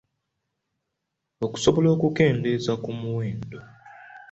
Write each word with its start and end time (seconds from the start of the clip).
Okusobola 1.45 1.87
okukendeeza 1.95 2.73
ku 2.83 2.89
muwendo. 2.99 3.57